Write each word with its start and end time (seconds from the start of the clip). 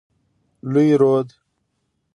لوی 0.71 0.89
رود. 1.01 1.27